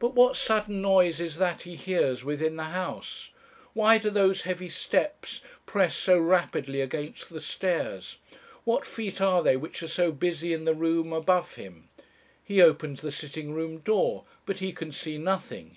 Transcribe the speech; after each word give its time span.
"But 0.00 0.12
what 0.16 0.34
sudden 0.34 0.82
noise 0.82 1.20
is 1.20 1.36
that 1.38 1.62
he 1.62 1.76
hears 1.76 2.24
within 2.24 2.56
the 2.56 2.64
house? 2.74 3.30
Why 3.74 3.96
do 3.96 4.10
those 4.10 4.42
heavy 4.42 4.68
steps 4.68 5.40
press 5.66 5.94
so 5.94 6.18
rapidly 6.18 6.80
against 6.80 7.28
the 7.32 7.38
stairs? 7.38 8.18
What 8.64 8.84
feet 8.84 9.20
are 9.20 9.44
they 9.44 9.56
which 9.56 9.84
are 9.84 9.86
so 9.86 10.10
busy 10.10 10.52
in 10.52 10.64
the 10.64 10.74
room 10.74 11.12
above 11.12 11.54
him? 11.54 11.88
He 12.42 12.60
opens 12.60 13.02
the 13.02 13.12
sitting 13.12 13.54
room 13.54 13.78
door, 13.78 14.24
but 14.46 14.58
he 14.58 14.72
can 14.72 14.90
see 14.90 15.16
nothing. 15.16 15.74